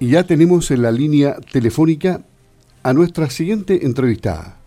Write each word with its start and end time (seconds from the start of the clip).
Y 0.00 0.08
ya 0.08 0.24
tenemos 0.24 0.70
en 0.70 0.80
la 0.80 0.92
línea 0.92 1.36
telefónica 1.52 2.22
a 2.82 2.94
nuestra 2.94 3.28
siguiente 3.28 3.84
entrevistada. 3.84 4.58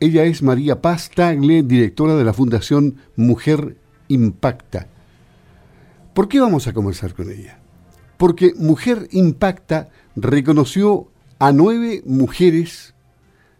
Ella 0.00 0.24
es 0.24 0.42
María 0.42 0.80
Paz 0.80 1.10
Tagle, 1.14 1.62
directora 1.62 2.16
de 2.16 2.24
la 2.24 2.32
Fundación 2.32 2.96
Mujer 3.14 3.76
Impacta. 4.08 4.88
¿Por 6.14 6.28
qué 6.28 6.40
vamos 6.40 6.66
a 6.66 6.72
conversar 6.72 7.12
con 7.12 7.30
ella? 7.30 7.58
Porque 8.16 8.54
Mujer 8.56 9.06
Impacta 9.10 9.90
reconoció 10.16 11.08
a 11.38 11.52
nueve 11.52 12.02
mujeres 12.06 12.94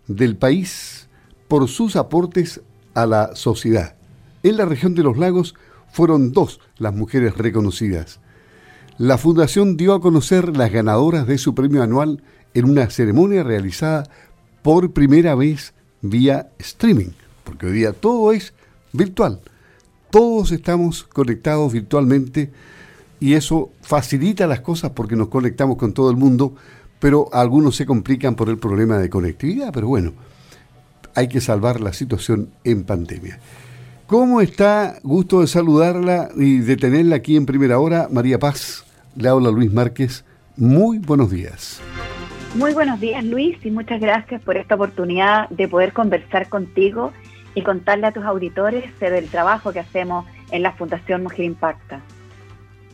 del 0.06 0.38
país 0.38 1.10
por 1.48 1.68
sus 1.68 1.96
aportes 1.96 2.62
a 2.94 3.04
la 3.04 3.36
sociedad. 3.36 3.94
En 4.42 4.56
la 4.56 4.64
región 4.64 4.94
de 4.94 5.02
los 5.02 5.18
lagos 5.18 5.54
fueron 5.92 6.32
dos 6.32 6.60
las 6.78 6.94
mujeres 6.94 7.36
reconocidas. 7.36 8.20
La 9.00 9.16
fundación 9.16 9.78
dio 9.78 9.94
a 9.94 10.00
conocer 10.02 10.58
las 10.58 10.70
ganadoras 10.70 11.26
de 11.26 11.38
su 11.38 11.54
premio 11.54 11.82
anual 11.82 12.22
en 12.52 12.66
una 12.66 12.90
ceremonia 12.90 13.42
realizada 13.42 14.04
por 14.60 14.92
primera 14.92 15.34
vez 15.34 15.72
vía 16.02 16.50
streaming, 16.58 17.12
porque 17.42 17.64
hoy 17.64 17.72
día 17.72 17.94
todo 17.94 18.30
es 18.30 18.52
virtual. 18.92 19.40
Todos 20.10 20.52
estamos 20.52 21.04
conectados 21.04 21.72
virtualmente 21.72 22.50
y 23.20 23.32
eso 23.32 23.70
facilita 23.80 24.46
las 24.46 24.60
cosas 24.60 24.90
porque 24.90 25.16
nos 25.16 25.28
conectamos 25.28 25.78
con 25.78 25.94
todo 25.94 26.10
el 26.10 26.18
mundo, 26.18 26.54
pero 26.98 27.30
algunos 27.32 27.76
se 27.76 27.86
complican 27.86 28.34
por 28.34 28.50
el 28.50 28.58
problema 28.58 28.98
de 28.98 29.08
conectividad, 29.08 29.72
pero 29.72 29.88
bueno, 29.88 30.12
hay 31.14 31.28
que 31.28 31.40
salvar 31.40 31.80
la 31.80 31.94
situación 31.94 32.50
en 32.64 32.84
pandemia. 32.84 33.38
¿Cómo 34.06 34.42
está? 34.42 34.98
Gusto 35.02 35.40
de 35.40 35.46
saludarla 35.46 36.28
y 36.36 36.58
de 36.58 36.76
tenerla 36.76 37.16
aquí 37.16 37.36
en 37.36 37.46
primera 37.46 37.78
hora. 37.78 38.08
María 38.10 38.38
Paz, 38.38 38.84
le 39.20 39.28
habla 39.28 39.50
Luis 39.50 39.72
Márquez. 39.72 40.24
Muy 40.56 40.98
buenos 40.98 41.30
días. 41.30 41.80
Muy 42.54 42.72
buenos 42.72 42.98
días 42.98 43.24
Luis 43.24 43.56
y 43.64 43.70
muchas 43.70 44.00
gracias 44.00 44.42
por 44.42 44.56
esta 44.56 44.74
oportunidad 44.74 45.48
de 45.50 45.68
poder 45.68 45.92
conversar 45.92 46.48
contigo 46.48 47.12
y 47.54 47.62
contarle 47.62 48.06
a 48.06 48.12
tus 48.12 48.24
auditores 48.24 48.98
del 48.98 49.28
trabajo 49.28 49.72
que 49.72 49.80
hacemos 49.80 50.26
en 50.50 50.62
la 50.62 50.72
Fundación 50.72 51.22
Mujer 51.22 51.44
Impacta. 51.44 52.00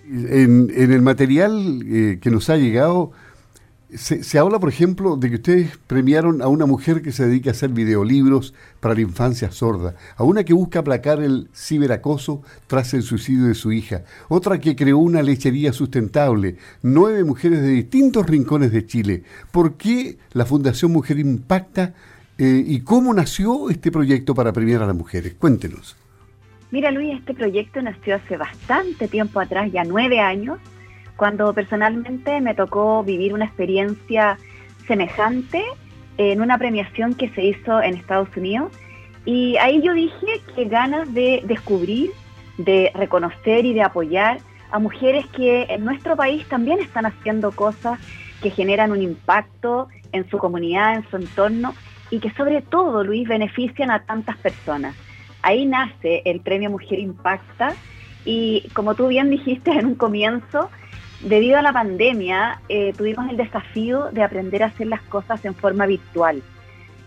En, 0.08 0.70
el 0.77 1.02
material 1.02 1.83
eh, 1.86 2.18
que 2.20 2.30
nos 2.30 2.50
ha 2.50 2.56
llegado 2.56 3.12
se, 3.97 4.39
habla, 4.39 4.58
por 4.58 4.69
ejemplo, 4.69 5.16
de 5.16 5.28
que 5.28 5.36
ustedes 5.36 5.78
premiaron 5.86 6.42
a 6.42 6.48
una 6.48 6.66
mujer 6.66 7.02
que 7.02 7.12
se 7.12 7.27
dedica 7.27 7.50
a 7.50 7.52
hacer 7.52 7.70
videolibros 7.70 8.55
para 8.80 8.94
la 8.94 9.00
infancia 9.00 9.50
sorda, 9.50 9.94
a 10.16 10.25
una 10.25 10.44
que 10.44 10.52
busca 10.52 10.80
aplacar 10.80 11.22
el 11.22 11.48
ciberacoso 11.55 12.42
tras 12.67 12.94
el 12.94 13.02
suicidio 13.02 13.47
de 13.47 13.55
su 13.55 13.72
hija, 13.72 14.05
otra 14.28 14.58
que 14.58 14.77
creó 14.77 14.98
una 14.98 15.22
lechería 15.22 15.72
sustentable, 15.72 16.56
nueve 16.83 17.24
mujeres 17.24 17.62
de 17.62 17.69
distintos 17.69 18.27
rincones 18.27 18.70
de 18.72 18.86
Chile. 18.86 19.22
¿Por 19.50 19.74
qué 19.74 20.19
la 20.33 20.44
Fundación 20.44 20.92
Mujer 20.92 21.19
Impacta 21.19 21.94
eh, 22.39 22.62
y 22.67 22.80
cómo 22.80 23.14
nació 23.14 23.70
este 23.70 23.91
proyecto 23.91 24.34
para 24.34 24.52
premiar 24.52 24.83
a 24.83 24.86
las 24.86 24.97
mujeres? 24.97 25.34
Cuéntenos. 25.39 25.97
Mira, 26.70 26.91
Luis, 26.91 27.19
este 27.19 27.33
proyecto 27.33 27.80
nació 27.80 28.17
hace 28.17 28.36
bastante 28.36 29.08
tiempo 29.08 29.41
atrás, 29.41 29.70
ya 29.72 29.84
nueve 29.84 30.20
años 30.20 30.58
cuando 31.17 31.53
personalmente 31.53 32.41
me 32.41 32.55
tocó 32.55 33.03
vivir 33.03 33.33
una 33.34 33.47
experiencia 33.47 34.39
semejante 34.86 35.62
en 36.19 36.41
una 36.41 36.58
premiación 36.58 37.14
que 37.14 37.28
se 37.31 37.45
hizo 37.45 37.83
en 37.83 37.95
Estados 37.95 38.28
Unidos. 38.36 38.73
Y 39.25 39.56
ahí 39.56 39.83
yo 39.83 39.92
dije 39.92 40.41
que 40.55 40.67
ganas 40.67 41.12
de 41.12 41.42
descubrir, 41.45 42.11
de 42.58 42.91
reconocer 42.95 43.64
y 43.64 43.75
de 43.75 43.83
apoyar 43.83 44.39
a 44.70 44.78
mujeres 44.78 45.27
que 45.27 45.67
en 45.69 45.84
nuestro 45.84 46.17
país 46.17 46.47
también 46.48 46.81
están 46.81 47.06
haciendo 47.06 47.51
cosas 47.53 47.98
que 48.42 48.51
generan 48.51 48.92
un 48.92 49.03
impacto 49.03 49.89
en 50.12 50.28
su 50.30 50.39
comunidad, 50.39 50.97
en 50.97 51.08
su 51.11 51.17
entorno 51.17 51.75
y 52.11 52.20
que 52.20 52.30
sobre 52.33 52.62
todo, 52.62 53.03
Luis, 53.05 53.28
benefician 53.28 53.91
a 53.91 54.05
tantas 54.05 54.36
personas. 54.36 54.95
Ahí 55.42 55.67
nace 55.67 56.23
el 56.24 56.40
Premio 56.40 56.70
Mujer 56.70 56.98
Impacta 56.98 57.74
y 58.24 58.69
como 58.74 58.95
tú 58.95 59.08
bien 59.08 59.30
dijiste 59.30 59.70
en 59.70 59.86
un 59.86 59.95
comienzo, 59.95 60.70
Debido 61.20 61.58
a 61.58 61.62
la 61.62 61.72
pandemia, 61.72 62.60
eh, 62.68 62.92
tuvimos 62.96 63.28
el 63.30 63.36
desafío 63.36 64.10
de 64.12 64.22
aprender 64.22 64.62
a 64.62 64.66
hacer 64.66 64.86
las 64.86 65.00
cosas 65.02 65.44
en 65.44 65.54
forma 65.54 65.86
virtual, 65.86 66.42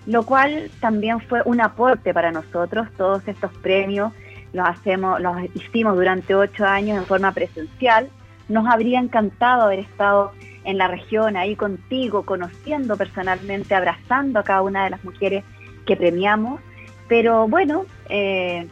lo 0.05 0.23
cual 0.23 0.71
también 0.79 1.19
fue 1.19 1.41
un 1.45 1.61
aporte 1.61 2.13
para 2.13 2.31
nosotros. 2.31 2.87
Todos 2.97 3.27
estos 3.27 3.51
premios 3.61 4.11
los 4.51 4.67
hacemos, 4.67 5.21
los 5.21 5.37
hicimos 5.55 5.95
durante 5.95 6.33
ocho 6.33 6.65
años 6.65 6.97
en 6.97 7.05
forma 7.05 7.31
presencial. 7.33 8.09
Nos 8.47 8.67
habría 8.67 8.99
encantado 8.99 9.63
haber 9.63 9.79
estado 9.79 10.31
en 10.63 10.77
la 10.77 10.87
región 10.87 11.37
ahí 11.37 11.55
contigo, 11.55 12.23
conociendo 12.23 12.97
personalmente, 12.97 13.75
abrazando 13.75 14.39
a 14.39 14.43
cada 14.43 14.63
una 14.63 14.83
de 14.83 14.89
las 14.89 15.03
mujeres 15.03 15.43
que 15.85 15.95
premiamos. 15.95 16.59
Pero 17.07 17.47
bueno, 17.47 17.85
eh, 18.09 18.67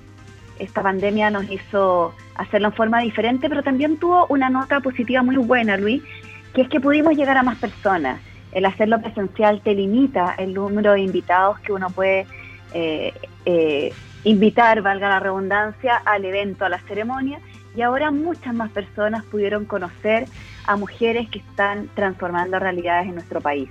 esta 0.60 0.82
pandemia 0.82 1.30
nos 1.30 1.50
hizo 1.50 2.14
hacerlo 2.36 2.70
en 2.70 2.74
forma 2.74 3.00
diferente, 3.02 3.50
pero 3.50 3.64
también 3.64 3.98
tuvo 3.98 4.26
una 4.28 4.50
nota 4.50 4.80
positiva 4.80 5.24
muy 5.24 5.38
buena, 5.38 5.78
Luis, 5.78 6.02
que 6.54 6.62
es 6.62 6.70
que 6.70 6.80
pudimos 6.80 7.16
llegar 7.16 7.38
a 7.38 7.44
más 7.44 7.58
personas. 7.58 8.20
El 8.52 8.66
hacerlo 8.66 9.00
presencial 9.02 9.62
te 9.62 9.76
limita 9.76 10.36
el 10.38 10.54
número 10.54 10.94
de 10.94 11.02
invitados 11.02 11.60
que 11.60 11.74
uno 11.74 11.90
puede 11.90 12.26
eh, 12.74 13.14
eh, 13.46 13.94
invitar, 14.24 14.82
valga 14.82 15.10
la 15.10 15.20
redundancia, 15.20 15.98
al 15.98 16.26
evento, 16.26 16.66
a 16.66 16.70
la 16.70 16.80
ceremonia, 16.82 17.40
y 17.76 17.82
ahora 17.82 18.12
muchas 18.12 18.54
más 18.56 18.72
personas 18.72 19.24
pudieron 19.26 19.66
conocer 19.66 20.26
a 20.66 20.76
mujeres 20.76 21.30
que 21.30 21.40
están 21.40 21.90
transformando 21.96 22.60
realidades 22.60 23.08
en 23.08 23.16
nuestro 23.16 23.40
país. 23.40 23.70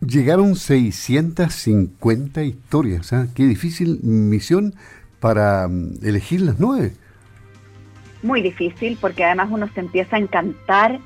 Llegaron 0.00 0.54
650 0.54 2.42
historias, 2.42 3.12
¿eh? 3.12 3.28
qué 3.34 3.44
difícil 3.44 4.00
misión 4.02 4.74
para 5.24 5.66
mm, 5.68 6.04
elegir 6.04 6.42
las 6.42 6.60
nueve 6.60 6.92
muy 8.24 8.42
difícil 8.42 8.98
porque 9.00 9.24
además 9.24 9.48
uno 9.50 9.68
se 9.72 9.80
empieza 9.80 10.16
a 10.16 10.18
encantar 10.18 10.98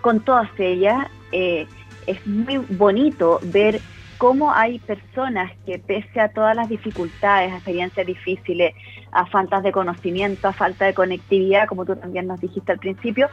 con 0.00 0.20
todas 0.20 0.50
ellas. 0.58 1.06
Eh, 1.32 1.66
es 2.06 2.24
muy 2.26 2.58
bonito 2.58 3.40
ver 3.44 3.80
cómo 4.18 4.52
hay 4.52 4.78
personas 4.80 5.52
que 5.64 5.78
pese 5.78 6.20
a 6.20 6.28
todas 6.28 6.54
las 6.54 6.68
dificultades, 6.68 7.52
a 7.52 7.56
experiencias 7.56 8.06
difíciles, 8.06 8.74
a 9.12 9.24
faltas 9.26 9.62
de 9.62 9.72
conocimiento, 9.72 10.48
a 10.48 10.52
falta 10.52 10.84
de 10.84 10.94
conectividad, 10.94 11.66
como 11.66 11.84
tú 11.84 11.96
también 11.96 12.26
nos 12.26 12.40
dijiste 12.40 12.72
al 12.72 12.78
principio, 12.78 13.28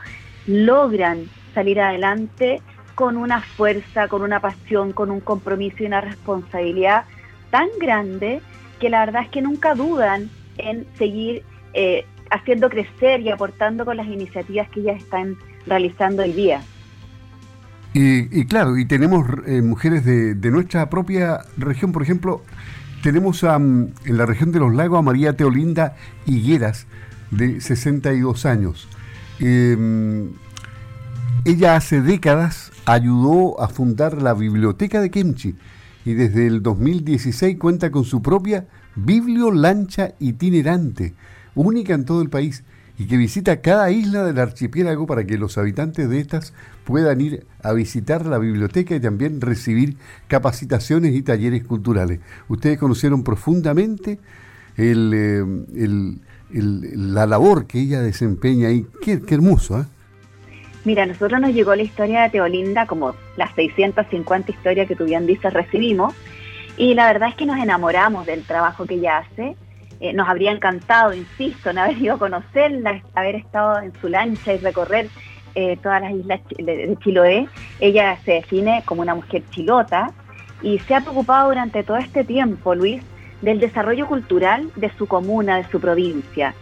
logran 0.47 1.25
salir 1.53 1.81
adelante 1.81 2.61
con 2.95 3.17
una 3.17 3.41
fuerza, 3.41 4.07
con 4.07 4.21
una 4.21 4.39
pasión, 4.39 4.93
con 4.93 5.11
un 5.11 5.19
compromiso 5.19 5.77
y 5.83 5.87
una 5.87 6.01
responsabilidad 6.01 7.03
tan 7.49 7.67
grande 7.79 8.41
que 8.81 8.89
la 8.89 9.05
verdad 9.05 9.21
es 9.23 9.29
que 9.29 9.41
nunca 9.41 9.75
dudan 9.75 10.29
en 10.57 10.85
seguir 10.97 11.43
eh, 11.73 12.03
haciendo 12.31 12.67
crecer 12.69 13.21
y 13.21 13.29
aportando 13.29 13.85
con 13.85 13.95
las 13.95 14.07
iniciativas 14.07 14.67
que 14.69 14.81
ellas 14.81 15.01
están 15.01 15.37
realizando 15.67 16.23
el 16.23 16.35
día. 16.35 16.61
Y, 17.93 18.45
claro, 18.45 18.77
y 18.77 18.85
tenemos 18.85 19.27
eh, 19.45 19.61
mujeres 19.61 20.05
de, 20.05 20.49
nuestra 20.49 20.89
propia 20.89 21.41
región, 21.57 21.91
por 21.91 22.01
ejemplo, 22.01 22.41
tenemos 23.03 23.43
en 23.43 23.93
la 24.05 24.25
región 24.25 24.53
de 24.53 24.59
los 24.59 24.73
lagos 24.73 24.99
a 24.99 25.01
María 25.01 25.35
Teolinda 25.35 25.97
Higueras, 26.25 26.87
de 27.31 27.59
62 27.59 28.45
años. 28.45 28.87
Em, 29.39 30.29
ella 31.43 31.75
hace 31.75 32.01
décadas 32.01 32.71
ayudó 32.85 33.61
a 33.61 33.67
fundar 33.67 34.21
la 34.21 34.33
biblioteca 34.33 35.01
de 35.01 35.11
Kemchi 35.11 35.55
y 36.05 36.13
desde 36.13 36.47
el 36.47 36.63
2016 36.63 37.57
cuenta 37.57 37.91
con 37.91 38.03
su 38.03 38.21
propia 38.21 38.67
bibliolancha 38.95 40.13
itinerante 40.19 41.13
única 41.55 41.93
en 41.93 42.05
todo 42.05 42.21
el 42.21 42.29
país 42.29 42.63
y 42.97 43.05
que 43.05 43.17
visita 43.17 43.61
cada 43.61 43.89
isla 43.89 44.23
del 44.23 44.37
archipiélago 44.39 45.07
para 45.07 45.25
que 45.25 45.37
los 45.37 45.57
habitantes 45.57 46.09
de 46.09 46.19
estas 46.19 46.53
puedan 46.83 47.19
ir 47.21 47.47
a 47.63 47.73
visitar 47.73 48.25
la 48.25 48.37
biblioteca 48.37 48.95
y 48.95 48.99
también 48.99 49.41
recibir 49.41 49.97
capacitaciones 50.27 51.15
y 51.15 51.21
talleres 51.21 51.63
culturales. 51.63 52.19
Ustedes 52.47 52.77
conocieron 52.77 53.23
profundamente 53.23 54.19
eh, 54.77 55.43
la 56.53 57.25
labor 57.25 57.65
que 57.65 57.79
ella 57.79 58.01
desempeña 58.01 58.69
y 58.69 58.85
qué, 59.01 59.21
hermoso. 59.29 59.81
¿eh? 59.81 59.85
Mira, 60.83 61.05
nosotros 61.05 61.39
nos 61.39 61.53
llegó 61.53 61.75
la 61.75 61.83
historia 61.83 62.23
de 62.23 62.29
Teolinda, 62.29 62.87
como 62.87 63.15
las 63.37 63.53
650 63.55 64.51
historias 64.51 64.87
que 64.87 64.95
tú 64.95 65.05
bien 65.05 65.27
dices 65.27 65.53
recibimos, 65.53 66.13
y 66.77 66.93
la 66.95 67.05
verdad 67.05 67.29
es 67.29 67.35
que 67.35 67.45
nos 67.45 67.59
enamoramos 67.59 68.25
del 68.25 68.43
trabajo 68.43 68.85
que 68.85 68.95
ella 68.95 69.19
hace 69.19 69.55
eh, 70.01 70.13
nos 70.13 70.27
habría 70.27 70.51
encantado, 70.51 71.13
insisto, 71.13 71.69
en 71.69 71.77
haber 71.77 71.95
ido 71.99 72.15
a 72.15 72.17
conocerla, 72.17 73.03
haber 73.13 73.35
estado 73.35 73.79
en 73.81 73.93
su 74.01 74.09
lancha 74.09 74.51
y 74.51 74.57
recorrer 74.57 75.09
eh, 75.53 75.77
todas 75.77 76.01
las 76.01 76.11
islas 76.11 76.41
de 76.57 76.97
Chiloé. 77.03 77.47
Ella 77.79 78.17
se 78.25 78.33
define 78.33 78.81
como 78.85 79.03
una 79.03 79.13
mujer 79.13 79.43
chilota 79.51 80.11
y 80.63 80.79
se 80.79 80.95
ha 80.95 81.01
preocupado 81.01 81.49
durante 81.49 81.83
todo 81.83 81.97
este 81.97 82.23
tiempo, 82.23 82.73
Luis, 82.73 83.03
del 83.43 83.59
desarrollo 83.59 84.07
cultural 84.07 84.71
de 84.75 84.89
su 84.97 85.05
comuna, 85.05 85.57
de 85.57 85.69
su 85.69 85.79
provincia. 85.79 86.55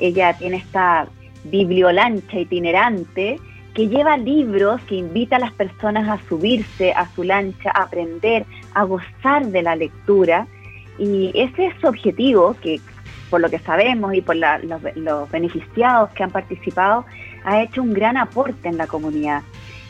Ella 0.00 0.36
tiene 0.36 0.56
esta 0.56 1.06
bibliolancha 1.44 2.40
itinerante 2.40 3.38
que 3.74 3.88
lleva 3.88 4.16
libros, 4.16 4.80
que 4.82 4.96
invita 4.96 5.36
a 5.36 5.38
las 5.40 5.52
personas 5.52 6.08
a 6.08 6.18
subirse 6.28 6.92
a 6.92 7.08
su 7.14 7.22
lancha, 7.22 7.70
a 7.74 7.84
aprender, 7.84 8.44
a 8.74 8.84
gozar 8.84 9.46
de 9.46 9.62
la 9.62 9.76
lectura. 9.76 10.46
Y 10.98 11.30
ese 11.34 11.66
es 11.66 11.74
su 11.80 11.86
objetivo, 11.86 12.56
que 12.60 12.80
por 13.30 13.40
lo 13.40 13.48
que 13.48 13.60
sabemos 13.60 14.12
y 14.14 14.20
por 14.20 14.36
los, 14.36 15.30
beneficiados 15.30 16.10
que 16.10 16.24
han 16.24 16.30
participado, 16.30 17.06
ha 17.44 17.62
hecho 17.62 17.82
un 17.82 17.94
gran 17.94 18.16
aporte 18.16 18.68
en 18.68 18.76
la 18.76 18.86
comunidad. 18.86 19.42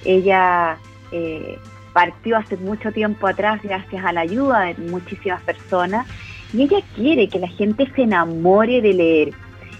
Ella 0.04 0.76
eh, 1.10 1.58
partió 1.92 2.36
hace 2.36 2.56
mucho 2.58 2.92
tiempo 2.92 3.26
atrás 3.26 3.60
gracias 3.62 4.04
a 4.04 4.12
la 4.12 4.20
ayuda 4.20 4.60
de 4.60 4.74
muchísimas 4.74 5.42
personas 5.42 6.06
y 6.52 6.62
ella 6.62 6.78
quiere 6.94 7.28
que 7.28 7.38
la 7.38 7.48
gente 7.48 7.90
se 7.94 8.02
enamore 8.02 8.80
de 8.80 8.92
leer. 8.92 9.32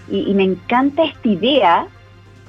Y, 0.09 0.33
me 0.33 0.43
encanta 0.43 1.05
esta 1.05 1.27
idea, 1.27 1.87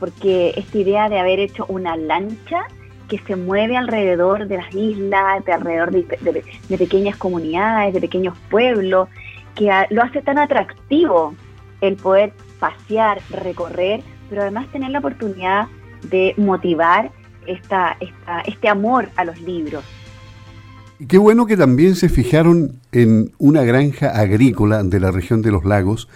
porque 0.02 0.52
esta 0.56 0.78
idea 0.78 1.08
de 1.08 1.20
haber 1.20 1.38
hecho 1.38 1.64
una 1.68 1.96
lancha 1.96 2.64
que 3.06 3.20
se 3.20 3.36
mueve 3.36 3.76
alrededor 3.76 4.48
de 4.48 4.56
las 4.56 4.74
islas, 4.74 5.44
de 5.44 5.52
alrededor 5.52 5.92
de, 5.92 6.76
pequeñas 6.76 7.16
comunidades, 7.18 7.94
de 7.94 8.00
pequeños 8.00 8.36
pueblos, 8.50 9.08
que 9.54 9.70
lo 9.90 10.02
hace 10.02 10.20
tan 10.20 10.38
atractivo 10.38 11.36
el 11.80 11.94
poder 11.94 12.32
pasear, 12.58 13.20
recorrer, 13.30 14.02
pero 14.28 14.42
además 14.42 14.66
tener 14.72 14.90
la 14.90 14.98
oportunidad 14.98 15.68
de 16.10 16.34
motivar 16.36 17.12
esta, 17.46 17.96
este 18.44 18.68
amor 18.68 19.08
a 19.14 19.24
los 19.24 19.40
libros. 19.40 19.84
Y 20.98 21.06
qué 21.06 21.18
bueno 21.18 21.46
que 21.46 21.56
también 21.56 21.94
se 21.94 22.08
fijaron 22.08 22.80
en 22.90 23.30
una 23.38 23.62
granja 23.62 24.08
agrícola 24.08 24.82
de 24.82 24.98
la 24.98 25.12
región 25.12 25.42
de 25.42 25.52
los 25.52 25.64
lagos, 25.64 26.08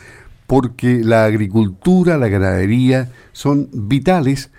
porque 0.46 1.02
la 1.02 1.24
agricultura, 1.24 2.18
la 2.18 2.28
ganadería 2.28 3.10
son 3.32 3.68
vitales 3.72 4.50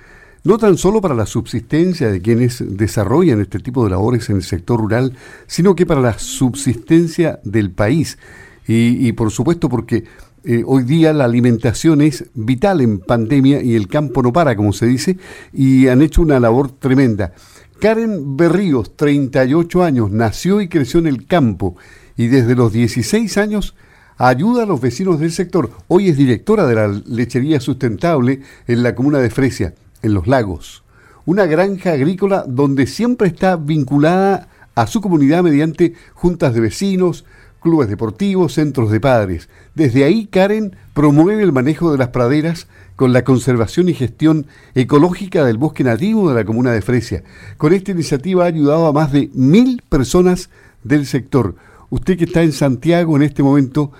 no 0.47 0.57
tan 0.57 0.77
solo 0.77 1.01
para 1.01 1.13
la 1.13 1.25
subsistencia 1.25 2.09
de 2.09 2.21
quienes 2.21 2.63
desarrollan 2.77 3.41
este 3.41 3.59
tipo 3.59 3.83
de 3.83 3.89
labores 3.89 4.29
en 4.29 4.37
el 4.37 4.43
sector 4.43 4.79
rural, 4.79 5.13
sino 5.45 5.75
que 5.75 5.85
para 5.85 5.99
la 5.99 6.17
subsistencia 6.17 7.41
del 7.43 7.71
país. 7.71 8.17
Y, 8.65 9.11
por 9.13 9.31
supuesto 9.31 9.67
porque 9.67 10.05
eh, 10.45 10.63
hoy 10.65 10.83
día 10.83 11.11
la 11.11 11.25
alimentación 11.25 12.01
es 12.01 12.25
vital 12.33 12.79
en 12.79 12.99
pandemia 12.99 13.61
y 13.61 13.75
el 13.75 13.89
campo 13.89 14.23
no 14.23 14.31
para, 14.31 14.55
como 14.55 14.71
se 14.71 14.85
dice, 14.85 15.17
y 15.51 15.87
han 15.87 16.01
hecho 16.01 16.21
una 16.21 16.39
labor 16.39 16.71
tremenda. 16.71 17.33
Karen 17.79 18.37
Berríos, 18.37 18.95
38 18.95 19.83
años, 19.83 20.11
nació 20.11 20.61
y 20.61 20.69
creció 20.69 20.99
en 21.01 21.07
el 21.07 21.27
campo 21.27 21.75
y 22.15 22.27
desde 22.27 22.55
los 22.55 22.71
16 22.71 23.37
años 23.37 23.75
ayuda 24.17 24.63
a 24.63 24.65
los 24.65 24.81
vecinos 24.81 25.19
del 25.19 25.31
sector. 25.31 25.71
Hoy 25.87 26.09
es 26.09 26.17
directora 26.17 26.65
de 26.65 26.75
la 26.75 26.87
lechería 26.87 27.59
sustentable 27.59 28.41
en 28.67 28.83
la 28.83 28.95
comuna 28.95 29.19
de 29.19 29.29
Fresia, 29.29 29.73
en 30.01 30.13
Los 30.13 30.27
Lagos. 30.27 30.83
Una 31.25 31.45
granja 31.45 31.91
agrícola 31.91 32.45
donde 32.47 32.87
siempre 32.87 33.27
está 33.27 33.57
vinculada 33.57 34.47
a 34.75 34.87
su 34.87 35.01
comunidad 35.01 35.43
mediante 35.43 35.93
juntas 36.13 36.53
de 36.53 36.61
vecinos, 36.61 37.25
clubes 37.61 37.89
deportivos, 37.89 38.53
centros 38.53 38.91
de 38.91 38.99
padres. 38.99 39.49
Desde 39.75 40.03
ahí, 40.03 40.27
Karen 40.27 40.75
promueve 40.93 41.43
el 41.43 41.51
manejo 41.51 41.91
de 41.91 41.97
las 41.97 42.09
praderas 42.09 42.67
con 42.95 43.13
la 43.13 43.23
conservación 43.23 43.89
y 43.89 43.93
gestión 43.93 44.47
ecológica 44.73 45.43
del 45.43 45.57
bosque 45.57 45.83
nativo 45.83 46.29
de 46.29 46.35
la 46.35 46.45
comuna 46.45 46.71
de 46.71 46.81
Fresia. 46.81 47.23
Con 47.57 47.73
esta 47.73 47.91
iniciativa 47.91 48.43
ha 48.43 48.47
ayudado 48.47 48.87
a 48.87 48.93
más 48.93 49.11
de 49.11 49.29
mil 49.33 49.83
personas 49.89 50.49
del 50.83 51.05
sector. 51.05 51.55
Usted 51.89 52.17
que 52.17 52.25
está 52.25 52.43
en 52.43 52.51
Santiago 52.51 53.15
en 53.15 53.23
este 53.23 53.43
momento, 53.43 53.91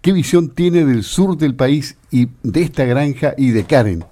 ¿qué 0.00 0.12
visión 0.12 0.50
tiene 0.50 0.84
del 0.84 1.02
sur 1.02 1.36
del 1.36 1.54
país 1.54 1.96
y 2.10 2.28
de 2.42 2.62
esta 2.62 2.84
granja 2.84 3.34
y 3.36 3.50
de 3.50 3.64
Karen? 3.64 4.04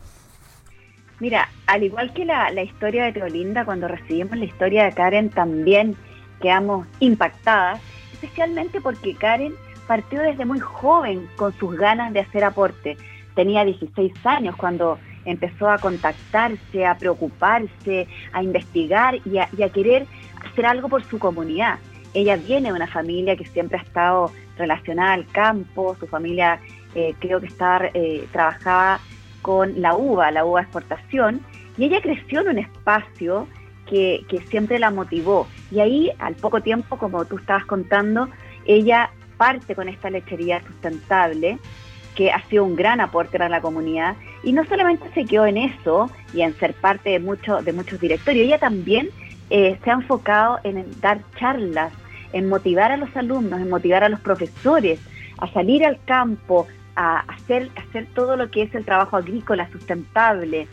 Mira, 1.19 1.49
al 1.67 1.83
igual 1.83 2.13
que 2.15 2.25
la, 2.25 2.51
la 2.51 2.63
historia 2.63 3.05
de 3.05 3.13
Teolinda, 3.13 3.65
cuando 3.65 3.89
recibimos 3.89 4.39
la 4.39 4.47
historia 4.47 4.85
de 4.85 4.93
Karen 4.93 5.29
también 5.29 5.97
quedamos 6.41 6.87
impactadas, 7.01 7.81
especialmente 8.15 8.81
porque 8.81 9.15
Karen 9.15 9.53
partió 9.87 10.21
desde 10.23 10.47
muy 10.47 10.61
joven 10.61 11.29
con 11.37 11.53
sus 11.59 11.77
ganas 11.77 12.13
de 12.15 12.21
hacer 12.21 12.45
aporte 12.45 12.97
tenía 13.35 13.65
16 13.65 14.13
años 14.25 14.57
cuando 14.57 14.99
empezó 15.25 15.69
a 15.71 15.79
contactarse, 15.79 16.87
a 16.87 16.97
preocuparse, 16.97 18.07
a 18.33 18.43
investigar 18.43 19.17
y 19.25 19.39
a, 19.39 19.69
querer 19.71 20.07
hacer 20.45 20.67
algo 20.67 20.89
por 20.89 21.05
su 21.05 21.19
comunidad. 21.19 21.79
Ella 22.15 22.37
viene 22.37 22.69
de 22.69 22.75
una 22.75 22.87
familia 22.87 23.37
que 23.37 23.45
siempre 23.45 23.79
ha 23.79 23.83
estado 23.83 24.31
relacionada 24.57 25.13
al 25.13 25.27
campo, 25.27 25.97
su 25.99 26.07
familia 26.07 26.61
eh, 26.95 27.15
creo 27.19 27.41
que 27.41 27.47
está, 27.47 27.91
eh, 27.95 28.27
trabajaba 28.33 29.01
con 29.43 29.81
la 29.81 29.95
uva, 29.95 30.31
la 30.31 30.45
uva 30.45 30.63
exportación, 30.63 31.41
y 31.79 31.85
ella 31.85 32.01
creció 32.01 32.41
en 32.41 32.49
un 32.49 32.59
espacio 32.59 33.47
que, 33.89 34.25
que 34.29 34.41
siempre 34.47 34.79
la 34.79 34.91
motivó. 34.91 35.47
Y 35.71 35.81
ahí, 35.81 36.11
al 36.19 36.35
poco 36.35 36.61
tiempo, 36.61 36.99
como 36.99 37.25
tú 37.25 37.39
estabas 37.39 37.65
contando, 37.65 38.29
ella 38.67 39.11
parte 39.37 39.75
con 39.75 39.89
esta 39.89 40.11
lechería 40.11 40.61
sustentable 40.67 41.59
que 42.15 42.31
ha 42.31 42.43
sido 42.49 42.65
un 42.65 42.77
gran 42.77 43.01
aporte 43.01 43.39
para 43.39 43.49
la 43.49 43.63
comunidad 43.63 44.17
y 44.43 44.53
no 44.53 44.65
solamente 44.67 45.09
se 45.15 45.25
quedó 45.25 45.47
en 45.47 45.57
eso 45.57 46.11
y 46.35 46.43
en 46.43 46.55
ser 46.59 46.75
parte 46.75 47.11
de, 47.11 47.19
mucho, 47.19 47.63
de 47.63 47.73
muchos 47.73 48.01
directorios, 48.01 48.47
ella 48.47 48.59
también 48.59 49.09
eh, 49.49 49.79
se 49.83 49.91
ha 49.91 49.95
enfocado 49.95 50.59
en 50.65 50.85
dar 51.01 51.21
charlas, 51.39 51.93
en 52.33 52.49
motivar 52.49 52.93
a 52.93 52.97
los 52.97 53.15
alumnos, 53.17 53.61
en 53.61 53.71
motivar 53.71 54.05
a 54.05 54.09
los 54.09 54.21
profesores 54.21 55.01
a 55.39 55.49
salir 55.53 55.85
al 55.85 55.99
campo, 56.05 56.67
a 56.97 57.21
hacer, 57.21 57.71
todo 58.15 58.37
lo 58.37 58.51
que 58.51 58.63
es 58.63 58.75
el 58.75 58.85
trabajo 58.85 59.17
agrícola 59.17 59.71
sustentable. 59.71 60.69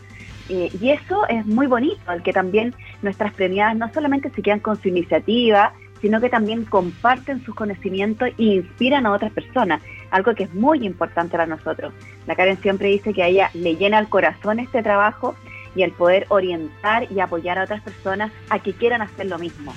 Eh, 0.48 0.70
y 0.80 0.90
eso 0.90 1.26
es 1.28 1.46
muy 1.46 1.66
bonito, 1.66 2.12
el 2.12 2.22
que 2.22 2.32
también 2.32 2.74
nuestras 3.02 3.32
premiadas 3.34 3.76
no 3.76 3.92
solamente 3.92 4.30
se 4.30 4.42
quedan 4.42 4.60
con 4.60 4.80
su 4.80 4.88
iniciativa, 4.88 5.72
sino 6.00 6.20
que 6.20 6.28
también 6.28 6.64
comparten 6.64 7.44
sus 7.44 7.54
conocimientos 7.54 8.28
e 8.38 8.42
inspiran 8.42 9.06
a 9.06 9.12
otras 9.12 9.32
personas, 9.32 9.82
algo 10.10 10.34
que 10.34 10.44
es 10.44 10.54
muy 10.54 10.86
importante 10.86 11.32
para 11.32 11.46
nosotros. 11.46 11.92
La 12.26 12.34
Karen 12.34 12.60
siempre 12.62 12.88
dice 12.88 13.12
que 13.12 13.22
a 13.22 13.28
ella 13.28 13.50
le 13.54 13.76
llena 13.76 13.98
el 13.98 14.08
corazón 14.08 14.60
este 14.60 14.82
trabajo 14.82 15.34
y 15.74 15.82
el 15.82 15.92
poder 15.92 16.26
orientar 16.28 17.10
y 17.12 17.20
apoyar 17.20 17.58
a 17.58 17.64
otras 17.64 17.82
personas 17.82 18.32
a 18.48 18.58
que 18.58 18.72
quieran 18.72 19.02
hacer 19.02 19.26
lo 19.26 19.38
mismo. 19.38 19.74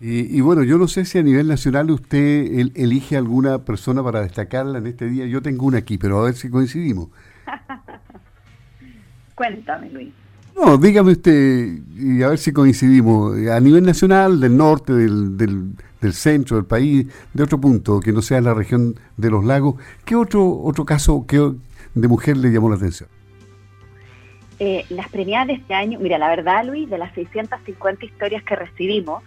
Y, 0.00 0.40
bueno, 0.42 0.62
yo 0.62 0.78
no 0.78 0.86
sé 0.86 1.04
si 1.04 1.18
a 1.18 1.24
nivel 1.24 1.48
nacional 1.48 1.90
usted 1.90 2.70
elige 2.76 3.16
alguna 3.16 3.64
persona 3.64 4.00
para 4.02 4.20
destacarla 4.20 4.78
en 4.78 4.86
este 4.86 5.06
día. 5.06 5.26
Yo 5.26 5.42
tengo 5.42 5.66
una 5.66 5.78
aquí, 5.78 5.98
pero 5.98 6.20
a 6.20 6.24
ver 6.26 6.34
si 6.34 6.48
coincidimos. 6.48 7.08
Cuéntame, 9.34 9.90
Luis. 9.90 10.12
No, 10.54 10.76
dígame 10.76 11.12
usted, 11.12 11.78
y 11.96 12.22
a 12.22 12.28
ver 12.28 12.38
si 12.38 12.52
coincidimos, 12.52 13.36
a 13.48 13.60
nivel 13.60 13.84
nacional, 13.84 14.40
del 14.40 14.56
norte, 14.56 14.92
del, 14.92 15.36
del, 15.36 16.12
centro 16.12 16.56
del 16.56 16.66
país, 16.66 17.06
de 17.32 17.42
otro 17.44 17.60
punto, 17.60 18.00
que 18.00 18.12
no 18.12 18.22
sea 18.22 18.40
la 18.40 18.54
región 18.54 18.96
de 19.16 19.30
los 19.30 19.44
lagos, 19.44 19.76
¿qué 20.04 20.16
otro, 20.16 20.60
otro 20.62 20.84
caso 20.84 21.26
que, 21.28 21.52
de 21.94 22.08
mujer 22.08 22.36
le 22.36 22.50
llamó 22.50 22.70
la 22.70 22.76
atención? 22.76 23.08
Eh, 24.58 24.84
las 24.88 25.08
premiadas 25.10 25.46
de 25.46 25.52
este 25.54 25.74
año, 25.74 26.00
mira, 26.00 26.18
la 26.18 26.28
verdad, 26.28 26.64
Luis, 26.64 26.90
de 26.90 26.98
las 26.98 27.14
650 27.14 28.04
historias 28.04 28.42
que 28.42 28.56
recibimos, 28.56 29.22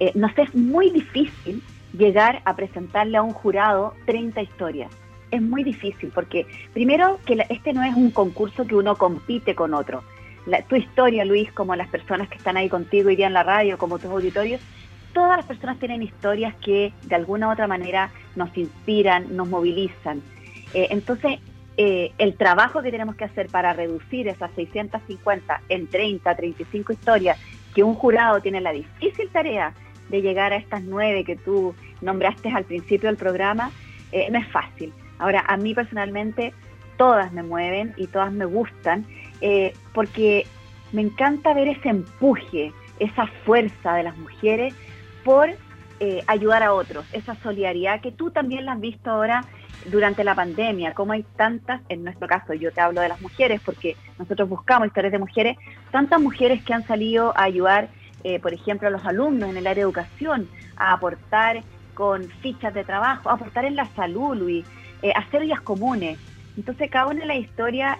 eh, 0.00 0.12
nos 0.14 0.36
es 0.38 0.54
muy 0.54 0.90
difícil 0.90 1.62
llegar 1.96 2.42
a 2.44 2.54
presentarle 2.54 3.16
a 3.16 3.22
un 3.22 3.32
jurado 3.32 3.94
30 4.06 4.42
historias. 4.42 4.90
Es 5.30 5.42
muy 5.42 5.62
difícil 5.62 6.10
porque, 6.14 6.46
primero, 6.72 7.18
que 7.26 7.44
este 7.50 7.72
no 7.72 7.82
es 7.82 7.94
un 7.94 8.10
concurso 8.10 8.66
que 8.66 8.74
uno 8.74 8.96
compite 8.96 9.54
con 9.54 9.74
otro 9.74 10.02
tu 10.68 10.76
historia, 10.76 11.24
Luis, 11.24 11.50
como 11.52 11.76
las 11.76 11.88
personas 11.88 12.28
que 12.28 12.36
están 12.36 12.56
ahí 12.56 12.68
contigo 12.68 13.08
hoy 13.08 13.16
día 13.16 13.26
en 13.26 13.32
la 13.32 13.42
radio, 13.42 13.78
como 13.78 13.98
tus 13.98 14.10
auditorios, 14.10 14.60
todas 15.12 15.36
las 15.36 15.46
personas 15.46 15.78
tienen 15.78 16.02
historias 16.02 16.54
que 16.56 16.92
de 17.04 17.14
alguna 17.14 17.48
u 17.48 17.52
otra 17.52 17.66
manera 17.66 18.10
nos 18.36 18.56
inspiran, 18.56 19.36
nos 19.36 19.48
movilizan. 19.48 20.22
Eh, 20.74 20.88
entonces, 20.90 21.40
eh, 21.76 22.12
el 22.18 22.34
trabajo 22.34 22.82
que 22.82 22.90
tenemos 22.90 23.16
que 23.16 23.24
hacer 23.24 23.48
para 23.48 23.72
reducir 23.72 24.28
esas 24.28 24.50
650 24.52 25.62
en 25.68 25.86
30, 25.86 26.34
35 26.34 26.92
historias, 26.92 27.38
que 27.74 27.82
un 27.82 27.94
jurado 27.94 28.40
tiene 28.40 28.60
la 28.60 28.72
difícil 28.72 29.28
tarea 29.30 29.74
de 30.08 30.22
llegar 30.22 30.52
a 30.52 30.56
estas 30.56 30.82
nueve 30.82 31.24
que 31.24 31.36
tú 31.36 31.74
nombraste 32.00 32.50
al 32.50 32.64
principio 32.64 33.08
del 33.08 33.16
programa, 33.16 33.70
eh, 34.12 34.28
no 34.30 34.38
es 34.38 34.48
fácil. 34.48 34.92
Ahora, 35.18 35.44
a 35.46 35.56
mí 35.56 35.74
personalmente, 35.74 36.52
todas 36.96 37.32
me 37.32 37.42
mueven 37.42 37.94
y 37.96 38.06
todas 38.06 38.32
me 38.32 38.44
gustan 38.44 39.06
eh, 39.40 39.72
porque 39.92 40.46
me 40.92 41.02
encanta 41.02 41.54
ver 41.54 41.68
ese 41.68 41.88
empuje, 41.88 42.72
esa 42.98 43.26
fuerza 43.44 43.94
de 43.94 44.02
las 44.02 44.16
mujeres 44.16 44.74
por 45.24 45.50
eh, 46.00 46.22
ayudar 46.26 46.62
a 46.62 46.72
otros, 46.72 47.04
esa 47.12 47.34
solidaridad 47.36 48.00
que 48.00 48.12
tú 48.12 48.30
también 48.30 48.64
la 48.64 48.72
has 48.72 48.80
visto 48.80 49.10
ahora 49.10 49.44
durante 49.86 50.24
la 50.24 50.34
pandemia, 50.34 50.94
como 50.94 51.12
hay 51.12 51.24
tantas, 51.36 51.80
en 51.88 52.04
nuestro 52.04 52.26
caso 52.26 52.54
yo 52.54 52.72
te 52.72 52.80
hablo 52.80 53.00
de 53.00 53.08
las 53.08 53.20
mujeres 53.20 53.60
porque 53.64 53.96
nosotros 54.18 54.48
buscamos 54.48 54.88
historias 54.88 55.12
de 55.12 55.18
mujeres, 55.18 55.56
tantas 55.90 56.20
mujeres 56.20 56.62
que 56.64 56.74
han 56.74 56.86
salido 56.86 57.36
a 57.36 57.44
ayudar, 57.44 57.88
eh, 58.24 58.38
por 58.40 58.52
ejemplo, 58.52 58.88
a 58.88 58.90
los 58.90 59.04
alumnos 59.04 59.50
en 59.50 59.56
el 59.56 59.66
área 59.66 59.84
de 59.84 59.88
educación, 59.90 60.48
a 60.76 60.92
aportar 60.92 61.62
con 61.94 62.24
fichas 62.42 62.74
de 62.74 62.84
trabajo, 62.84 63.30
a 63.30 63.34
aportar 63.34 63.64
en 63.64 63.76
la 63.76 63.86
salud, 63.94 64.36
Luis, 64.36 64.64
hacer 65.14 65.42
vías 65.42 65.60
comunes. 65.60 66.18
Entonces 66.56 66.90
cada 66.90 67.06
una 67.06 67.20
de 67.20 67.26
las 67.26 67.38
historias 67.38 67.98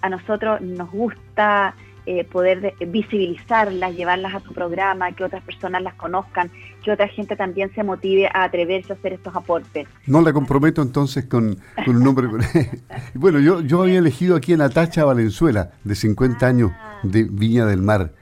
a 0.00 0.08
nosotros 0.08 0.60
nos 0.60 0.90
gusta 0.90 1.74
eh, 2.06 2.22
poder 2.24 2.74
visibilizarlas, 2.86 3.96
llevarlas 3.96 4.34
a 4.34 4.40
tu 4.40 4.52
programa, 4.52 5.10
que 5.12 5.24
otras 5.24 5.42
personas 5.42 5.80
las 5.80 5.94
conozcan, 5.94 6.50
que 6.82 6.92
otra 6.92 7.08
gente 7.08 7.34
también 7.34 7.74
se 7.74 7.82
motive 7.82 8.26
a 8.26 8.44
atreverse 8.44 8.92
a 8.92 8.96
hacer 8.96 9.14
estos 9.14 9.34
aportes. 9.34 9.88
No 10.06 10.20
la 10.20 10.34
comprometo 10.34 10.82
entonces 10.82 11.24
con, 11.24 11.56
un 11.86 12.04
nombre. 12.04 12.28
bueno, 13.14 13.40
yo, 13.40 13.62
yo 13.62 13.82
había 13.82 14.00
elegido 14.00 14.36
aquí 14.36 14.52
a 14.52 14.58
Natacha 14.58 15.06
Valenzuela, 15.06 15.70
de 15.82 15.94
50 15.94 16.46
años, 16.46 16.72
de 17.02 17.22
Viña 17.22 17.64
del 17.64 17.80
Mar. 17.80 18.12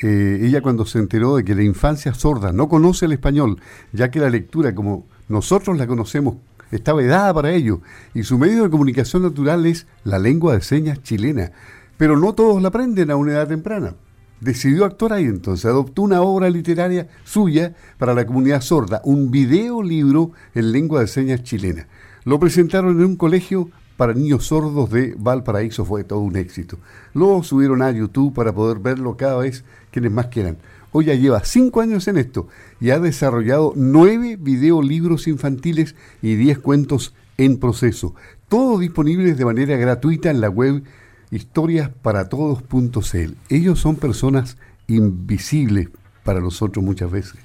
Eh, 0.00 0.40
ella 0.42 0.60
cuando 0.60 0.86
se 0.86 0.98
enteró 0.98 1.36
de 1.36 1.44
que 1.44 1.54
la 1.54 1.62
infancia 1.62 2.14
sorda 2.14 2.52
no 2.52 2.68
conoce 2.68 3.06
el 3.06 3.12
español, 3.12 3.60
ya 3.92 4.10
que 4.10 4.18
la 4.18 4.30
lectura, 4.30 4.74
como 4.74 5.06
nosotros 5.28 5.78
la 5.78 5.86
conocemos, 5.86 6.36
está 6.70 6.92
vedada 6.92 7.32
para 7.32 7.52
ello, 7.52 7.80
y 8.12 8.24
su 8.24 8.38
medio 8.38 8.64
de 8.64 8.70
comunicación 8.70 9.22
natural 9.22 9.64
es 9.66 9.86
la 10.02 10.18
lengua 10.18 10.54
de 10.54 10.62
señas 10.62 11.02
chilena. 11.02 11.52
Pero 11.96 12.18
no 12.18 12.34
todos 12.34 12.60
la 12.60 12.68
aprenden 12.68 13.10
a 13.10 13.16
una 13.16 13.32
edad 13.32 13.48
temprana. 13.48 13.94
Decidió 14.40 14.84
actuar 14.84 15.12
ahí 15.12 15.24
entonces, 15.24 15.64
adoptó 15.64 16.02
una 16.02 16.20
obra 16.20 16.50
literaria 16.50 17.08
suya 17.22 17.74
para 17.98 18.14
la 18.14 18.26
comunidad 18.26 18.60
sorda, 18.60 19.00
un 19.04 19.30
videolibro 19.30 20.32
en 20.54 20.72
lengua 20.72 21.00
de 21.00 21.06
señas 21.06 21.44
chilena. 21.44 21.86
Lo 22.24 22.40
presentaron 22.40 22.98
en 22.98 23.04
un 23.04 23.16
colegio 23.16 23.70
para 23.96 24.14
niños 24.14 24.46
sordos 24.46 24.90
de 24.90 25.14
Valparaíso, 25.16 25.84
fue 25.84 26.04
todo 26.04 26.20
un 26.20 26.36
éxito. 26.36 26.78
Luego 27.12 27.42
subieron 27.42 27.82
a 27.82 27.90
YouTube 27.90 28.32
para 28.34 28.52
poder 28.52 28.78
verlo 28.78 29.16
cada 29.16 29.38
vez 29.38 29.64
quienes 29.90 30.12
más 30.12 30.26
quieran. 30.26 30.58
Hoy 30.92 31.06
ya 31.06 31.14
lleva 31.14 31.42
cinco 31.44 31.80
años 31.80 32.06
en 32.08 32.18
esto 32.18 32.46
y 32.80 32.90
ha 32.90 33.00
desarrollado 33.00 33.72
nueve 33.74 34.36
videolibros 34.38 35.26
infantiles 35.26 35.96
y 36.22 36.36
diez 36.36 36.58
cuentos 36.58 37.14
en 37.36 37.58
proceso. 37.58 38.14
Todos 38.48 38.78
disponibles 38.80 39.36
de 39.36 39.44
manera 39.44 39.76
gratuita 39.76 40.30
en 40.30 40.40
la 40.40 40.48
web 40.48 40.82
historiasparatodos.cl. 41.30 43.34
Ellos 43.48 43.80
son 43.80 43.96
personas 43.96 44.56
invisibles 44.86 45.88
para 46.22 46.38
nosotros 46.40 46.84
muchas 46.84 47.10
veces. 47.10 47.40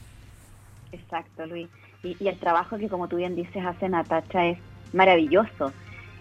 Exacto, 0.92 1.48
Luis. 1.48 1.68
Y, 2.04 2.16
y, 2.20 2.28
el 2.28 2.38
trabajo 2.38 2.78
que, 2.78 2.88
como 2.88 3.08
tú 3.08 3.16
bien 3.18 3.36
dices, 3.36 3.66
hace 3.66 3.90
Natacha 3.90 4.46
es 4.46 4.60
maravilloso. 4.94 5.74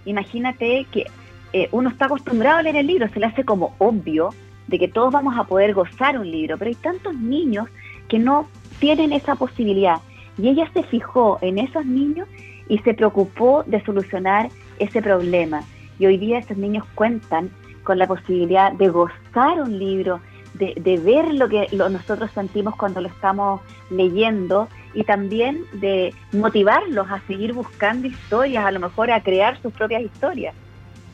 Imagínate 0.09 0.87
que 0.91 1.07
eh, 1.53 1.69
uno 1.71 1.91
está 1.91 2.07
acostumbrado 2.07 2.59
a 2.59 2.63
leer 2.63 2.77
el 2.77 2.87
libro, 2.87 3.09
se 3.09 3.21
le 3.21 3.27
hace 3.27 3.45
como 3.45 3.75
obvio 3.79 4.31
de 4.67 4.79
que 4.79 4.89
todos 4.89 5.13
vamos 5.13 5.37
a 5.37 5.45
poder 5.45 5.75
gozar 5.75 6.19
un 6.19 6.31
libro, 6.31 6.57
pero 6.57 6.71
hay 6.71 6.75
tantos 6.75 7.15
niños 7.15 7.69
que 8.09 8.19
no 8.19 8.49
tienen 8.81 9.13
esa 9.13 9.35
posibilidad. 9.35 10.01
Y 10.39 10.49
ella 10.49 10.71
se 10.73 10.83
fijó 10.83 11.39
en 11.43 11.59
esos 11.59 11.85
niños 11.85 12.27
y 12.69 12.79
se 12.79 12.95
preocupó 12.95 13.65
de 13.67 13.85
solucionar 13.85 14.49
ese 14.79 15.03
problema. 15.03 15.63
Y 15.99 16.07
hoy 16.07 16.17
día 16.17 16.39
esos 16.39 16.57
niños 16.57 16.85
cuentan 16.95 17.51
con 17.85 17.99
la 17.99 18.07
posibilidad 18.07 18.73
de 18.73 18.89
gozar 18.89 19.61
un 19.61 19.79
libro, 19.79 20.21
de, 20.55 20.75
de 20.77 20.97
ver 20.99 21.35
lo 21.35 21.49
que 21.49 21.67
nosotros 21.73 22.31
sentimos 22.33 22.77
cuando 22.77 23.03
lo 23.03 23.09
estamos 23.09 23.61
leyendo 23.91 24.69
y 24.99 25.05
también 25.05 25.61
de 25.75 26.13
motivarlos 26.33 27.09
a 27.09 27.21
seguir 27.29 27.53
buscando 27.53 28.09
historias, 28.09 28.65
a 28.65 28.73
lo 28.73 28.81
mejor 28.81 29.13
a 29.13 29.23
crear 29.23 29.61
sus 29.63 29.73
propias 29.73 30.03
historias 30.03 30.55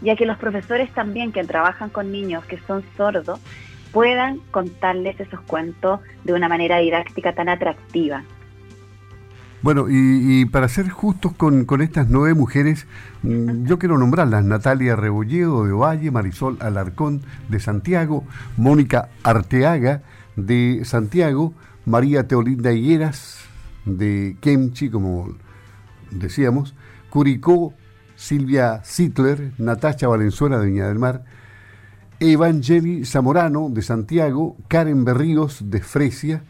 ya 0.04 0.16
que 0.16 0.26
los 0.26 0.36
profesores 0.38 0.92
también 0.92 1.32
que 1.32 1.42
trabajan 1.44 1.90
con 1.90 2.12
niños 2.12 2.44
que 2.44 2.58
son 2.66 2.84
sordos 2.96 3.40
puedan 3.92 4.38
contarles 4.50 5.18
esos 5.18 5.40
cuentos 5.40 6.00
de 6.24 6.32
una 6.32 6.48
manera 6.48 6.78
didáctica 6.78 7.32
tan 7.32 7.48
atractiva. 7.48 8.22
Bueno, 9.62 9.86
y, 9.88 10.44
para 10.46 10.68
ser 10.68 10.90
justos 10.90 11.32
con, 11.32 11.64
estas 11.80 12.08
nueve 12.10 12.34
mujeres, 12.34 12.86
mm, 13.22 13.64
yo 13.64 13.78
quiero 13.78 13.96
nombrarlas, 13.96 14.44
Natalia 14.44 14.94
Rebolledo 14.94 15.64
de 15.64 15.72
Ovalle, 15.72 16.10
Marisol 16.10 16.58
Alarcón 16.60 17.22
de 17.48 17.60
Santiago, 17.60 18.24
Mónica 18.58 19.08
Arteaga 19.22 20.02
de 20.36 20.82
Santiago, 20.84 21.54
María 21.86 22.28
Teolinda 22.28 22.72
Higueras 22.72 23.43
de 23.84 24.36
Kemchi, 24.40 24.90
como 24.90 25.34
decíamos, 26.10 26.74
Curicó 27.10 27.74
Silvia 28.16 28.82
Zittler, 28.84 29.52
Natacha 29.58 30.08
Valenzuela 30.08 30.58
de 30.58 30.66
Viña 30.66 30.88
del 30.88 30.98
Mar, 30.98 31.24
Evangeli 32.20 33.04
Zamorano 33.04 33.68
de 33.70 33.82
Santiago, 33.82 34.56
Karen 34.68 35.04
Berríos 35.04 35.70
de 35.70 35.80
Fresia, 35.80 36.42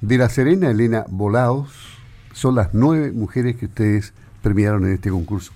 de 0.00 0.18
La 0.18 0.28
Serena, 0.28 0.70
Elena 0.70 1.04
Volados. 1.08 1.98
Son 2.32 2.54
las 2.54 2.72
nueve 2.72 3.12
mujeres 3.12 3.56
que 3.56 3.66
ustedes 3.66 4.14
premiaron 4.42 4.86
en 4.86 4.94
este 4.94 5.10
concurso. 5.10 5.52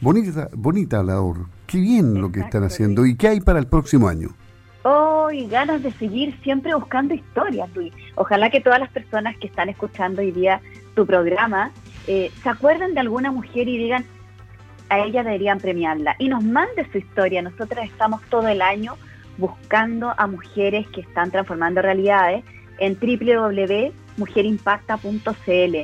Bonita, 0.00 0.48
bonita 0.52 1.02
labor. 1.02 1.46
Qué 1.66 1.80
bien 1.80 2.20
lo 2.20 2.30
que 2.30 2.40
están 2.40 2.64
haciendo. 2.64 3.06
¿Y 3.06 3.16
qué 3.16 3.28
hay 3.28 3.40
para 3.40 3.58
el 3.58 3.66
próximo 3.66 4.08
año? 4.08 4.30
Y 5.32 5.46
ganas 5.46 5.82
de 5.82 5.90
seguir 5.92 6.38
siempre 6.42 6.74
buscando 6.74 7.12
historias, 7.12 7.68
Luis. 7.74 7.92
Ojalá 8.14 8.48
que 8.50 8.60
todas 8.60 8.80
las 8.80 8.90
personas 8.90 9.36
que 9.36 9.48
están 9.48 9.68
escuchando 9.68 10.22
hoy 10.22 10.32
día 10.32 10.62
tu 10.94 11.04
programa 11.06 11.70
eh, 12.06 12.30
se 12.42 12.48
acuerden 12.48 12.94
de 12.94 13.00
alguna 13.00 13.30
mujer 13.30 13.68
y 13.68 13.76
digan, 13.76 14.06
a 14.88 15.00
ella 15.00 15.22
deberían 15.22 15.60
premiarla 15.60 16.16
y 16.18 16.28
nos 16.28 16.42
mande 16.42 16.90
su 16.90 16.96
historia. 16.98 17.42
Nosotras 17.42 17.84
estamos 17.84 18.22
todo 18.30 18.48
el 18.48 18.62
año 18.62 18.96
buscando 19.36 20.14
a 20.16 20.26
mujeres 20.26 20.88
que 20.88 21.02
están 21.02 21.30
transformando 21.30 21.82
realidades 21.82 22.42
en 22.78 22.98
www.mujerimpacta.cl 22.98 25.76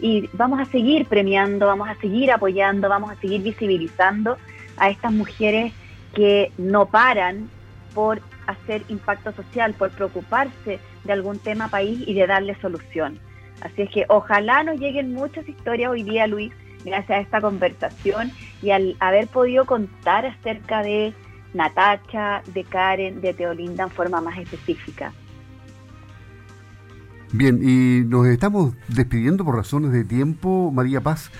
y 0.00 0.30
vamos 0.32 0.60
a 0.60 0.64
seguir 0.66 1.06
premiando, 1.06 1.66
vamos 1.66 1.88
a 1.88 1.96
seguir 1.96 2.30
apoyando, 2.30 2.88
vamos 2.88 3.10
a 3.10 3.16
seguir 3.16 3.42
visibilizando 3.42 4.36
a 4.76 4.90
estas 4.90 5.10
mujeres 5.12 5.72
que 6.14 6.52
no 6.56 6.86
paran 6.86 7.50
por 7.94 8.20
hacer 8.46 8.82
impacto 8.88 9.32
social, 9.32 9.74
por 9.74 9.90
preocuparse 9.90 10.78
de 11.04 11.12
algún 11.12 11.38
tema 11.38 11.68
país 11.68 12.02
y 12.06 12.14
de 12.14 12.26
darle 12.26 12.56
solución. 12.60 13.18
Así 13.60 13.82
es 13.82 13.90
que 13.90 14.04
ojalá 14.08 14.62
nos 14.62 14.78
lleguen 14.78 15.14
muchas 15.14 15.48
historias 15.48 15.90
hoy 15.90 16.02
día, 16.02 16.26
Luis, 16.26 16.52
gracias 16.84 17.10
a 17.10 17.20
esta 17.20 17.40
conversación 17.40 18.32
y 18.60 18.70
al 18.70 18.96
haber 19.00 19.28
podido 19.28 19.64
contar 19.66 20.26
acerca 20.26 20.82
de 20.82 21.14
Natacha, 21.54 22.42
de 22.52 22.64
Karen, 22.64 23.20
de 23.20 23.34
Teolinda 23.34 23.84
en 23.84 23.90
forma 23.90 24.20
más 24.20 24.38
específica. 24.38 25.12
Bien, 27.32 27.60
y 27.62 28.04
nos 28.04 28.26
estamos 28.26 28.74
despidiendo 28.88 29.44
por 29.44 29.56
razones 29.56 29.92
de 29.92 30.04
tiempo, 30.04 30.70
María 30.70 31.00
Paz. 31.00 31.30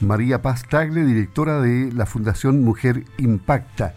María 0.00 0.42
Paz 0.42 0.64
Tagle, 0.68 1.04
directora 1.04 1.60
de 1.60 1.92
la 1.92 2.06
Fundación 2.06 2.64
Mujer 2.64 3.04
Impacta. 3.18 3.94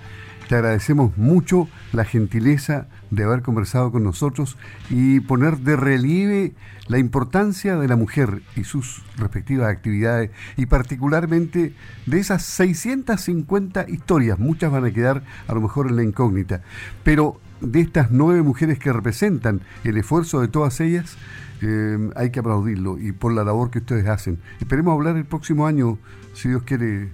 Te 0.47 0.55
agradecemos 0.55 1.17
mucho 1.17 1.67
la 1.91 2.05
gentileza 2.05 2.87
de 3.09 3.23
haber 3.23 3.41
conversado 3.41 3.91
con 3.91 4.03
nosotros 4.03 4.57
y 4.89 5.19
poner 5.21 5.57
de 5.57 5.75
relieve 5.75 6.53
la 6.87 6.99
importancia 6.99 7.77
de 7.77 7.87
la 7.87 7.95
mujer 7.95 8.43
y 8.55 8.63
sus 8.63 9.03
respectivas 9.17 9.69
actividades 9.69 10.29
y 10.55 10.67
particularmente 10.67 11.73
de 12.05 12.19
esas 12.19 12.43
650 12.43 13.89
historias, 13.89 14.37
muchas 14.37 14.71
van 14.71 14.85
a 14.85 14.91
quedar 14.91 15.23
a 15.47 15.53
lo 15.53 15.61
mejor 15.61 15.87
en 15.87 15.95
la 15.95 16.03
incógnita, 16.03 16.61
pero 17.03 17.39
de 17.61 17.81
estas 17.81 18.11
nueve 18.11 18.43
mujeres 18.43 18.77
que 18.77 18.93
representan 18.93 19.61
el 19.83 19.97
esfuerzo 19.97 20.41
de 20.41 20.47
todas 20.47 20.79
ellas, 20.79 21.17
eh, 21.61 22.11
hay 22.15 22.29
que 22.29 22.39
aplaudirlo 22.39 22.99
y 22.99 23.11
por 23.11 23.33
la 23.33 23.43
labor 23.43 23.71
que 23.71 23.79
ustedes 23.79 24.07
hacen. 24.07 24.39
Esperemos 24.59 24.93
hablar 24.93 25.15
el 25.17 25.25
próximo 25.25 25.65
año, 25.65 25.97
si 26.33 26.49
Dios 26.49 26.63
quiere, 26.63 27.09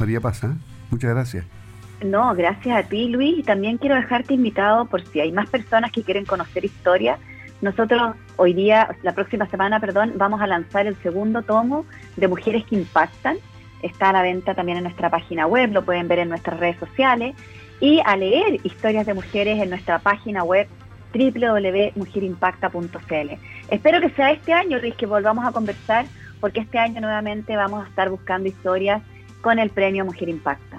María 0.00 0.20
Paz. 0.20 0.42
¿eh? 0.44 0.48
Muchas 0.90 1.10
gracias. 1.10 1.61
No, 2.04 2.34
gracias 2.34 2.76
a 2.76 2.82
ti, 2.88 3.08
Luis. 3.08 3.38
Y 3.38 3.42
también 3.42 3.78
quiero 3.78 3.96
dejarte 3.96 4.34
invitado 4.34 4.84
por 4.86 5.06
si 5.06 5.20
hay 5.20 5.32
más 5.32 5.48
personas 5.48 5.92
que 5.92 6.02
quieren 6.02 6.24
conocer 6.24 6.64
historia. 6.64 7.18
Nosotros 7.60 8.16
hoy 8.36 8.54
día, 8.54 8.96
la 9.02 9.12
próxima 9.12 9.46
semana, 9.46 9.78
perdón, 9.78 10.14
vamos 10.16 10.40
a 10.40 10.48
lanzar 10.48 10.86
el 10.86 10.96
segundo 11.02 11.42
tomo 11.42 11.86
de 12.16 12.26
Mujeres 12.26 12.64
que 12.64 12.74
Impactan. 12.74 13.36
Está 13.82 14.10
a 14.10 14.12
la 14.12 14.22
venta 14.22 14.54
también 14.54 14.78
en 14.78 14.84
nuestra 14.84 15.10
página 15.10 15.46
web, 15.46 15.70
lo 15.72 15.84
pueden 15.84 16.08
ver 16.08 16.20
en 16.20 16.28
nuestras 16.28 16.58
redes 16.58 16.76
sociales. 16.78 17.36
Y 17.80 18.00
a 18.04 18.16
leer 18.16 18.58
historias 18.64 19.06
de 19.06 19.14
mujeres 19.14 19.60
en 19.60 19.70
nuestra 19.70 20.00
página 20.00 20.44
web 20.44 20.68
www.mujerimpacta.cl. 21.12 23.30
Espero 23.68 24.00
que 24.00 24.10
sea 24.10 24.30
este 24.32 24.52
año, 24.52 24.78
Luis, 24.78 24.94
que 24.94 25.06
volvamos 25.06 25.44
a 25.44 25.50
conversar, 25.52 26.06
porque 26.40 26.60
este 26.60 26.78
año 26.78 27.00
nuevamente 27.00 27.56
vamos 27.56 27.84
a 27.84 27.88
estar 27.88 28.08
buscando 28.10 28.48
historias 28.48 29.02
con 29.40 29.58
el 29.58 29.70
premio 29.70 30.04
Mujer 30.04 30.28
Impacta. 30.28 30.78